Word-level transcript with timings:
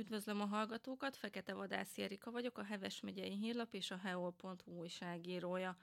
Üdvözlöm 0.00 0.40
a 0.40 0.44
hallgatókat, 0.44 1.16
Fekete 1.16 1.54
Vadász 1.54 1.98
Erika 1.98 2.30
vagyok, 2.30 2.58
a 2.58 2.64
Heves 2.64 3.00
megyei 3.00 3.36
hírlap 3.36 3.74
és 3.74 3.90
a 3.90 3.96
heol.hu 3.96 4.72
újságírója. 4.72 5.76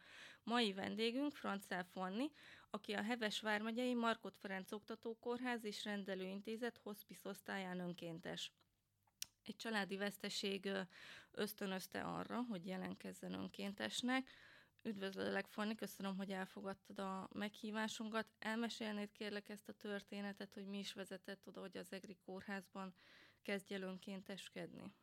Mai 0.43 0.73
vendégünk 0.73 1.35
Francel 1.35 1.83
Fanni, 1.83 2.31
aki 2.69 2.93
a 2.93 3.01
Heves 3.01 3.41
vármegyei 3.41 3.93
Markot 3.93 4.37
Ferenc 4.37 4.71
Oktatókórház 4.71 5.63
és 5.63 5.83
Rendelőintézet 5.83 6.79
hospice 6.83 7.29
osztályán 7.29 7.79
önkéntes. 7.79 8.51
Egy 9.45 9.55
családi 9.55 9.97
veszteség 9.97 10.69
ösztönözte 11.31 12.01
arra, 12.01 12.41
hogy 12.41 12.65
jelenkezzen 12.65 13.33
önkéntesnek, 13.33 14.29
Üdvözlőlek, 14.83 15.45
Fanni, 15.45 15.75
köszönöm, 15.75 16.17
hogy 16.17 16.31
elfogadtad 16.31 16.99
a 16.99 17.29
meghívásunkat. 17.33 18.27
Elmesélnéd 18.39 19.11
kérlek 19.11 19.49
ezt 19.49 19.69
a 19.69 19.73
történetet, 19.73 20.53
hogy 20.53 20.65
mi 20.65 20.77
is 20.77 20.93
vezetett 20.93 21.47
oda, 21.47 21.59
hogy 21.59 21.77
az 21.77 21.93
EGRI 21.93 22.17
kórházban 22.25 22.93
kezdj 23.41 23.73
el 23.73 23.81
önkénteskedni? 23.81 24.93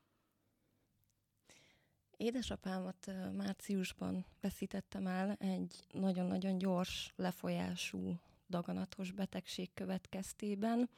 Édesapámat 2.17 3.11
márciusban 3.33 4.25
veszítettem 4.41 5.07
el 5.07 5.37
egy 5.39 5.85
nagyon-nagyon 5.91 6.59
gyors, 6.59 7.13
lefolyású, 7.17 8.19
daganatos 8.49 9.11
betegség 9.11 9.71
következtében. 9.75 10.89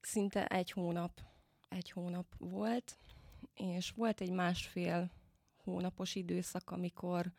Szinte 0.00 0.46
egy 0.46 0.70
hónap, 0.70 1.20
egy 1.68 1.90
hónap 1.90 2.34
volt, 2.38 2.98
és 3.54 3.90
volt 3.90 4.20
egy 4.20 4.30
másfél 4.30 5.10
hónapos 5.64 6.14
időszak, 6.14 6.70
amikor, 6.70 7.32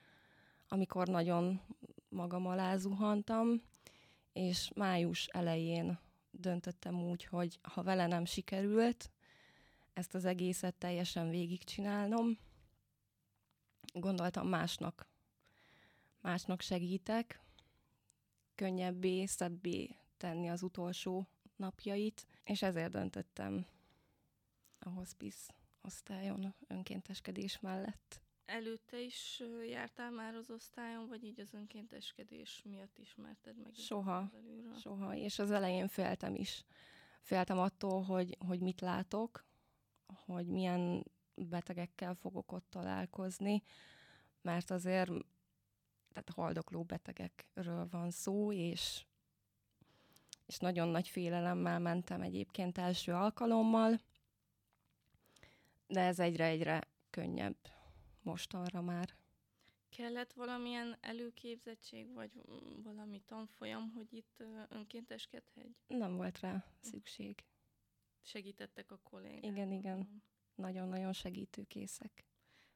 amikor 0.67 1.07
nagyon 1.07 1.61
magam 2.09 2.47
alá 2.47 2.77
zuhantam, 2.77 3.61
és 4.33 4.71
május 4.75 5.25
elején 5.25 5.99
döntöttem 6.39 7.01
úgy, 7.01 7.25
hogy 7.25 7.59
ha 7.61 7.83
vele 7.83 8.07
nem 8.07 8.25
sikerült, 8.25 9.11
ezt 9.93 10.15
az 10.15 10.25
egészet 10.25 10.75
teljesen 10.75 11.29
végigcsinálnom, 11.29 12.37
gondoltam 13.93 14.47
másnak, 14.47 15.07
másnak 16.21 16.61
segítek, 16.61 17.41
könnyebbé, 18.55 19.25
szebbé 19.25 19.95
tenni 20.17 20.49
az 20.49 20.61
utolsó 20.63 21.27
napjait, 21.55 22.27
és 22.43 22.61
ezért 22.61 22.91
döntöttem 22.91 23.65
a 24.79 24.89
hospice 24.89 25.53
osztályon 25.81 26.55
önkénteskedés 26.67 27.59
mellett. 27.59 28.21
Előtte 28.47 29.01
is 29.01 29.43
jártál 29.69 30.11
már 30.11 30.35
az 30.35 30.49
osztályon, 30.49 31.07
vagy 31.07 31.23
így 31.23 31.39
az 31.39 31.53
önkénteskedés 31.53 32.61
miatt 32.65 32.97
ismerted 32.97 33.57
meg? 33.57 33.73
Soha, 33.73 34.31
soha, 34.79 35.15
és 35.15 35.39
az 35.39 35.51
elején 35.51 35.87
féltem 35.87 36.35
is. 36.35 36.65
Féltem 37.21 37.59
attól, 37.59 38.03
hogy, 38.03 38.37
hogy 38.47 38.59
mit 38.59 38.81
látok, 38.81 39.45
hogy 40.25 40.47
milyen 40.47 41.05
betegekkel 41.35 42.15
fogok 42.15 42.51
ott 42.51 42.69
találkozni, 42.69 43.63
mert 44.41 44.71
azért 44.71 45.11
tehát 46.13 46.29
haldokló 46.35 46.83
betegekről 46.83 47.87
van 47.89 48.11
szó, 48.11 48.51
és, 48.51 49.05
és 50.45 50.57
nagyon 50.57 50.87
nagy 50.87 51.07
félelemmel 51.07 51.79
mentem 51.79 52.21
egyébként 52.21 52.77
első 52.77 53.13
alkalommal, 53.13 53.99
de 55.87 56.01
ez 56.01 56.19
egyre-egyre 56.19 56.81
könnyebb 57.09 57.57
mostanra 58.27 58.81
már. 58.81 59.15
Kellett 59.89 60.33
valamilyen 60.33 60.97
előképzettség, 61.01 62.13
vagy 62.13 62.31
valami 62.83 63.21
tanfolyam, 63.25 63.91
hogy 63.91 64.13
itt 64.13 64.43
önkénteskedhetj? 64.69 65.69
Nem 65.87 66.15
volt 66.15 66.39
rá 66.39 66.65
szükség. 66.79 67.43
Segítettek 68.21 68.91
a 68.91 68.99
kollégák? 69.03 69.45
Igen, 69.45 69.71
igen. 69.71 70.23
Nagyon-nagyon 70.55 71.13
segítőkészek. 71.13 72.25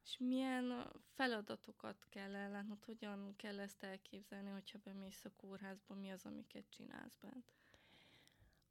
És 0.04 0.18
milyen 0.18 0.92
feladatokat 1.14 2.06
kell 2.10 2.36
ellátnod? 2.36 2.84
Hogyan 2.84 3.34
kell 3.36 3.60
ezt 3.60 3.84
elképzelni, 3.84 4.50
hogyha 4.50 4.80
bemész 4.84 5.26
a 5.26 5.32
kórházba? 5.36 5.94
Mi 5.96 6.12
az, 6.12 6.26
amiket 6.26 6.66
csinálsz 6.70 7.18
bent? 7.22 7.54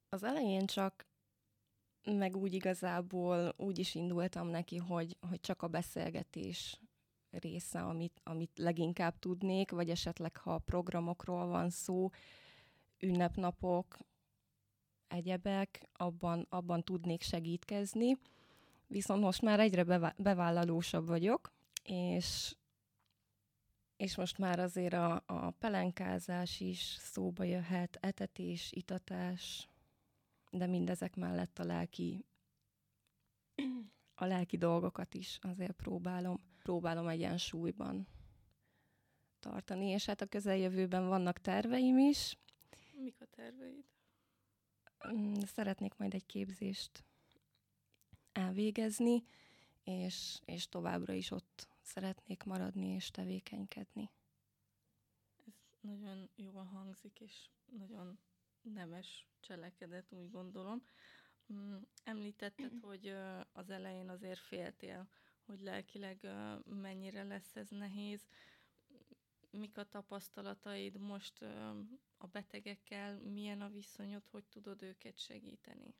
Az 0.08 0.22
elején 0.22 0.66
csak 0.66 1.06
meg 2.04 2.36
úgy 2.36 2.54
igazából 2.54 3.54
úgy 3.56 3.78
is 3.78 3.94
indultam 3.94 4.46
neki, 4.48 4.76
hogy, 4.76 5.16
hogy 5.28 5.40
csak 5.40 5.62
a 5.62 5.68
beszélgetés 5.68 6.80
része, 7.30 7.82
amit, 7.82 8.20
amit 8.24 8.58
leginkább 8.58 9.18
tudnék, 9.18 9.70
vagy 9.70 9.90
esetleg 9.90 10.36
ha 10.36 10.58
programokról 10.58 11.46
van 11.46 11.70
szó, 11.70 12.10
ünnepnapok, 12.98 13.98
egyebek, 15.08 15.88
abban, 15.92 16.46
abban 16.48 16.82
tudnék 16.82 17.22
segítkezni. 17.22 18.18
Viszont 18.86 19.22
most 19.22 19.42
már 19.42 19.60
egyre 19.60 20.12
bevállalósabb 20.16 21.06
vagyok, 21.06 21.52
és, 21.84 22.56
és 23.96 24.16
most 24.16 24.38
már 24.38 24.58
azért 24.58 24.92
a, 24.92 25.22
a 25.26 25.50
pelenkázás 25.50 26.60
is 26.60 26.96
szóba 26.98 27.44
jöhet, 27.44 27.98
etetés, 28.00 28.72
itatás, 28.72 29.69
de 30.50 30.66
mindezek 30.66 31.16
mellett 31.16 31.58
a 31.58 31.64
lelki 31.64 32.24
a 34.14 34.24
lelki 34.24 34.56
dolgokat 34.56 35.14
is 35.14 35.38
azért 35.42 35.72
próbálom, 35.72 36.36
próbálom 36.62 37.08
egyensúlyban 37.08 38.06
tartani, 39.38 39.86
és 39.86 40.06
hát 40.06 40.20
a 40.20 40.26
közeljövőben 40.26 41.08
vannak 41.08 41.40
terveim 41.40 41.98
is. 41.98 42.38
Mik 42.92 43.20
a 43.20 43.24
terveid? 43.24 43.84
Mm, 45.08 45.34
szeretnék 45.34 45.96
majd 45.96 46.14
egy 46.14 46.26
képzést 46.26 47.04
elvégezni, 48.32 49.24
és, 49.82 50.40
és 50.44 50.68
továbbra 50.68 51.12
is 51.12 51.30
ott 51.30 51.68
szeretnék 51.82 52.42
maradni 52.42 52.86
és 52.86 53.10
tevékenykedni. 53.10 54.10
Ez 55.46 55.54
nagyon 55.80 56.30
jól 56.36 56.64
hangzik, 56.64 57.20
és 57.20 57.48
nagyon 57.78 58.18
nemes 58.62 59.28
cselekedet, 59.40 60.12
úgy 60.12 60.30
gondolom. 60.30 60.82
Mm, 61.52 61.76
említetted, 62.04 62.72
hogy 62.90 63.14
az 63.52 63.70
elején 63.70 64.08
azért 64.08 64.38
féltél, 64.38 65.08
hogy 65.46 65.60
lelkileg 65.60 66.28
mennyire 66.64 67.22
lesz 67.22 67.56
ez 67.56 67.68
nehéz. 67.68 68.26
Mik 69.50 69.78
a 69.78 69.84
tapasztalataid 69.84 70.98
most 70.98 71.42
a 72.16 72.26
betegekkel, 72.26 73.18
milyen 73.18 73.60
a 73.60 73.68
viszonyod, 73.68 74.26
hogy 74.30 74.44
tudod 74.44 74.82
őket 74.82 75.18
segíteni? 75.18 75.94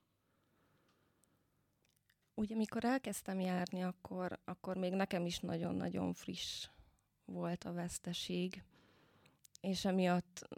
Ugye, 2.34 2.54
mikor 2.54 2.84
elkezdtem 2.84 3.40
járni, 3.40 3.82
akkor, 3.82 4.40
akkor 4.44 4.76
még 4.76 4.92
nekem 4.92 5.26
is 5.26 5.38
nagyon-nagyon 5.38 6.12
friss 6.12 6.68
volt 7.24 7.64
a 7.64 7.72
veszteség, 7.72 8.62
és 9.60 9.84
emiatt 9.84 10.48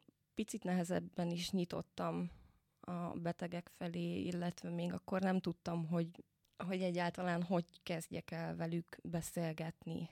picit 0.43 0.65
nehezebben 0.65 1.31
is 1.31 1.51
nyitottam 1.51 2.31
a 2.81 3.19
betegek 3.19 3.71
felé, 3.77 4.21
illetve 4.21 4.71
még 4.71 4.93
akkor 4.93 5.21
nem 5.21 5.41
tudtam, 5.41 5.87
hogy, 5.87 6.25
hogy 6.57 6.83
egyáltalán 6.83 7.43
hogy 7.43 7.83
kezdjek 7.83 8.31
el 8.31 8.57
velük 8.57 8.99
beszélgetni. 9.03 10.09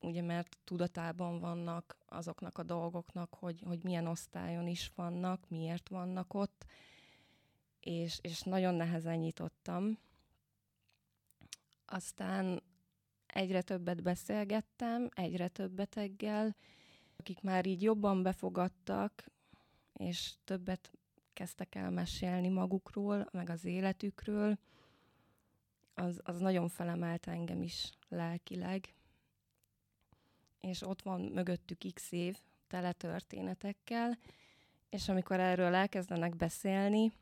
Ugye, 0.00 0.22
mert 0.22 0.56
tudatában 0.64 1.40
vannak 1.40 1.96
azoknak 2.06 2.58
a 2.58 2.62
dolgoknak, 2.62 3.34
hogy, 3.34 3.62
hogy 3.66 3.84
milyen 3.84 4.06
osztályon 4.06 4.66
is 4.66 4.92
vannak, 4.94 5.48
miért 5.48 5.88
vannak 5.88 6.34
ott, 6.34 6.66
és, 7.80 8.18
és 8.22 8.40
nagyon 8.40 8.74
nehezen 8.74 9.18
nyitottam. 9.18 9.98
Aztán 11.84 12.62
egyre 13.26 13.62
többet 13.62 14.02
beszélgettem, 14.02 15.08
egyre 15.14 15.48
több 15.48 15.72
beteggel, 15.72 16.56
akik 17.20 17.40
már 17.40 17.66
így 17.66 17.82
jobban 17.82 18.22
befogadtak, 18.22 19.24
és 19.92 20.32
többet 20.44 20.90
kezdtek 21.32 21.74
el 21.74 21.90
mesélni 21.90 22.48
magukról, 22.48 23.28
meg 23.32 23.50
az 23.50 23.64
életükről, 23.64 24.58
az, 25.94 26.20
az 26.24 26.38
nagyon 26.38 26.68
felemelt 26.68 27.26
engem 27.26 27.62
is 27.62 27.90
lelkileg. 28.08 28.94
És 30.60 30.82
ott 30.82 31.02
van 31.02 31.20
mögöttük 31.20 31.92
x 31.94 32.12
év 32.12 32.38
tele 32.66 32.92
történetekkel, 32.92 34.18
és 34.88 35.08
amikor 35.08 35.40
erről 35.40 35.74
elkezdenek 35.74 36.36
beszélni, 36.36 37.12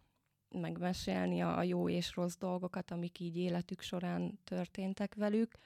megmesélni 0.49 1.43
a 1.43 1.62
jó 1.62 1.89
és 1.89 2.15
rossz 2.15 2.37
dolgokat, 2.37 2.91
amik 2.91 3.21
így 3.21 3.37
életük 3.37 3.81
során 3.81 4.39
történtek 4.44 5.15
velük, 5.15 5.59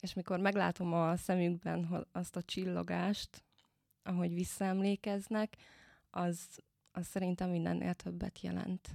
és 0.00 0.14
mikor 0.14 0.38
meglátom 0.38 0.92
a 0.92 1.16
szemükben 1.16 2.06
azt 2.12 2.36
a 2.36 2.42
csillogást, 2.42 3.42
ahogy 4.02 4.34
visszaemlékeznek, 4.34 5.56
az, 6.10 6.62
az 6.92 7.06
szerintem 7.06 7.50
mindennél 7.50 7.94
többet 7.94 8.40
jelent. 8.40 8.88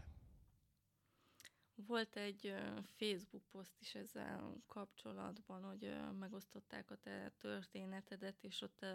Volt 1.85 2.15
egy 2.15 2.53
Facebook 2.95 3.43
poszt 3.51 3.79
is 3.79 3.95
ezzel 3.95 4.53
kapcsolatban, 4.67 5.63
hogy 5.63 5.93
megosztották 6.19 6.91
a 6.91 6.95
te 6.95 7.31
történetedet, 7.37 8.43
és 8.43 8.61
ott 8.61 8.85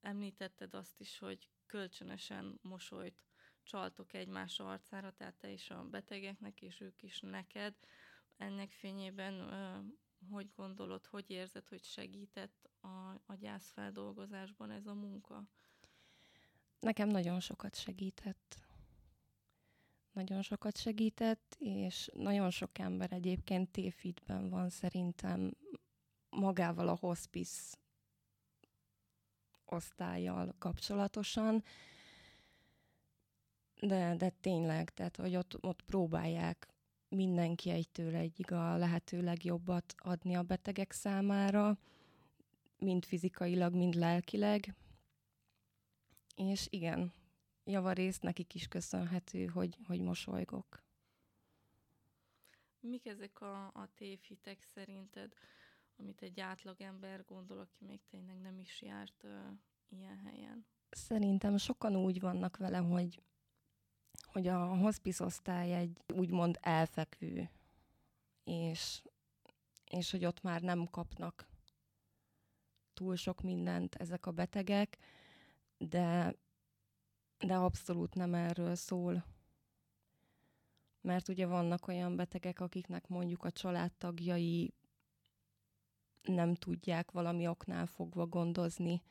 említetted 0.00 0.74
azt 0.74 1.00
is, 1.00 1.18
hogy 1.18 1.48
kölcsönösen 1.66 2.58
mosolyt 2.62 3.22
csaltok 3.62 4.12
egymás 4.12 4.58
arcára, 4.60 5.10
tehát 5.10 5.34
te 5.34 5.50
is 5.50 5.70
a 5.70 5.84
betegeknek, 5.84 6.62
és 6.62 6.80
ők 6.80 7.02
is 7.02 7.20
neked. 7.20 7.74
Ennek 8.36 8.70
fényében 8.70 9.34
hogy 10.30 10.50
gondolod, 10.56 11.06
hogy 11.06 11.30
érzed, 11.30 11.68
hogy 11.68 11.84
segített 11.84 12.70
a, 12.80 13.22
a 13.26 13.34
gyászfeldolgozásban 13.38 14.70
ez 14.70 14.86
a 14.86 14.94
munka? 14.94 15.44
Nekem 16.80 17.08
nagyon 17.08 17.40
sokat 17.40 17.76
segített. 17.76 18.60
Nagyon 20.12 20.42
sokat 20.42 20.76
segített, 20.76 21.56
és 21.58 22.08
nagyon 22.12 22.50
sok 22.50 22.78
ember 22.78 23.12
egyébként 23.12 23.70
tévhitben 23.70 24.48
van 24.48 24.68
szerintem 24.68 25.52
magával 26.30 26.88
a 26.88 26.96
hospice 26.96 27.76
osztályjal 29.64 30.54
kapcsolatosan, 30.58 31.64
de, 33.80 34.14
de 34.16 34.30
tényleg, 34.30 34.90
tehát 34.90 35.16
hogy 35.16 35.36
ott, 35.36 35.64
ott 35.64 35.82
próbálják 35.82 36.68
mindenki 37.14 37.70
egytől 37.70 38.14
egyig 38.14 38.52
a 38.52 38.76
lehető 38.76 39.22
legjobbat 39.22 39.94
adni 39.98 40.34
a 40.34 40.42
betegek 40.42 40.92
számára, 40.92 41.78
mind 42.78 43.04
fizikailag, 43.04 43.74
mind 43.74 43.94
lelkileg. 43.94 44.74
És 46.36 46.66
igen, 46.70 47.12
javarészt 47.64 48.22
nekik 48.22 48.54
is 48.54 48.68
köszönhető, 48.68 49.46
hogy, 49.46 49.78
hogy 49.86 50.00
mosolygok. 50.00 50.82
Mik 52.80 53.06
ezek 53.06 53.40
a, 53.40 53.66
a 53.66 53.88
tévhitek 53.94 54.62
szerinted, 54.62 55.32
amit 55.98 56.22
egy 56.22 56.40
átlagember 56.40 57.24
gondol, 57.24 57.58
aki 57.58 57.84
még 57.84 58.00
tényleg 58.10 58.40
nem 58.40 58.58
is 58.58 58.82
járt 58.82 59.24
uh, 59.24 59.30
ilyen 59.88 60.18
helyen? 60.18 60.66
Szerintem 60.90 61.56
sokan 61.56 61.96
úgy 61.96 62.20
vannak 62.20 62.56
vele, 62.56 62.78
hogy 62.78 63.22
hogy 64.32 64.46
a 64.46 64.76
hospice 64.76 65.24
osztály 65.24 65.74
egy 65.74 66.00
úgymond 66.14 66.58
elfekvő, 66.60 67.50
és, 68.44 69.02
és 69.90 70.10
hogy 70.10 70.24
ott 70.24 70.42
már 70.42 70.60
nem 70.60 70.86
kapnak 70.90 71.46
túl 72.94 73.16
sok 73.16 73.40
mindent 73.40 73.94
ezek 73.94 74.26
a 74.26 74.30
betegek, 74.30 74.98
de, 75.78 76.34
de 77.38 77.56
abszolút 77.56 78.14
nem 78.14 78.34
erről 78.34 78.74
szól. 78.74 79.24
Mert 81.00 81.28
ugye 81.28 81.46
vannak 81.46 81.88
olyan 81.88 82.16
betegek, 82.16 82.60
akiknek 82.60 83.08
mondjuk 83.08 83.44
a 83.44 83.50
családtagjai 83.50 84.74
nem 86.22 86.54
tudják 86.54 87.10
valami 87.10 87.46
oknál 87.46 87.86
fogva 87.86 88.26
gondozni 88.26 89.02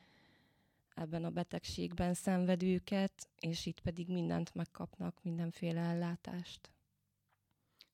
ebben 0.94 1.24
a 1.24 1.30
betegségben 1.30 2.14
szenvedőket, 2.14 3.28
és 3.40 3.66
itt 3.66 3.80
pedig 3.80 4.08
mindent 4.08 4.54
megkapnak, 4.54 5.22
mindenféle 5.22 5.80
ellátást. 5.80 6.72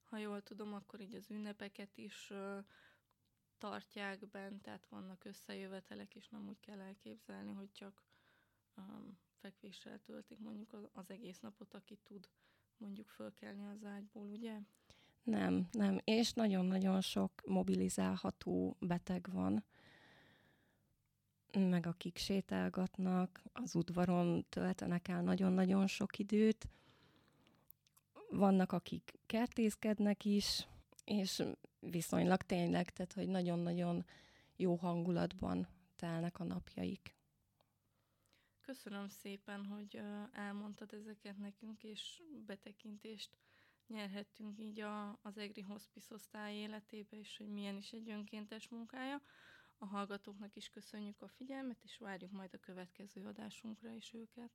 Ha 0.03 0.19
jól 0.19 0.43
tudom, 0.43 0.75
akkor 0.75 1.01
így 1.01 1.15
az 1.15 1.31
ünnepeket 1.31 1.97
is 1.97 2.31
uh, 2.31 2.65
tartják 3.59 4.29
bent, 4.29 4.63
tehát 4.63 4.87
vannak 4.89 5.25
összejövetelek, 5.25 6.15
és 6.15 6.29
nem 6.29 6.49
úgy 6.49 6.61
kell 6.61 6.81
elképzelni, 6.81 7.53
hogy 7.53 7.73
csak 7.73 8.03
um, 8.77 9.19
fekvéssel 9.41 9.99
töltik 9.99 10.39
mondjuk 10.39 10.73
az, 10.73 10.89
az 10.93 11.11
egész 11.11 11.41
napot, 11.41 11.75
aki 11.75 11.99
tud 12.03 12.29
mondjuk 12.77 13.09
fölkelni 13.09 13.67
az 13.67 13.85
ágyból, 13.85 14.27
ugye? 14.27 14.59
Nem, 15.23 15.69
nem, 15.73 16.01
és 16.05 16.33
nagyon-nagyon 16.33 17.01
sok 17.01 17.33
mobilizálható 17.47 18.77
beteg 18.81 19.29
van, 19.33 19.65
meg 21.63 21.87
akik 21.87 22.17
sétálgatnak, 22.17 23.43
az 23.53 23.75
udvaron 23.75 24.45
töltenek 24.49 25.09
el 25.09 25.23
nagyon-nagyon 25.23 25.87
sok 25.87 26.19
időt. 26.19 26.69
Vannak, 28.31 28.73
akik 28.73 29.19
kertészkednek 29.27 30.25
is, 30.25 30.67
és 31.05 31.43
viszonylag 31.81 32.43
tényleg, 32.43 32.91
tehát 32.91 33.13
hogy 33.13 33.29
nagyon-nagyon 33.29 34.05
jó 34.57 34.75
hangulatban 34.75 35.69
telnek 35.97 36.41
a 36.41 36.45
napjaik. 36.45 37.17
Köszönöm 38.61 39.09
szépen, 39.09 39.65
hogy 39.65 40.01
elmondtad 40.33 40.93
ezeket 40.93 41.39
nekünk, 41.39 41.83
és 41.83 42.23
betekintést 42.47 43.37
nyerhettünk 43.87 44.59
így 44.59 44.81
a, 44.81 45.19
az 45.23 45.39
EGRI 45.39 45.61
Hospice 45.61 46.15
osztály 46.15 46.55
életébe, 46.55 47.19
és 47.19 47.37
hogy 47.37 47.49
milyen 47.49 47.77
is 47.77 47.93
egy 47.93 48.11
önkéntes 48.11 48.69
munkája. 48.69 49.21
A 49.81 49.87
hallgatóknak 49.87 50.57
is 50.57 50.69
köszönjük 50.69 51.23
a 51.23 51.29
figyelmet, 51.29 51.83
és 51.85 51.99
várjuk 51.99 52.31
majd 52.33 52.55
a 52.55 52.59
következő 52.59 53.25
adásunkra 53.27 53.91
is 53.91 54.13
őket. 54.15 54.51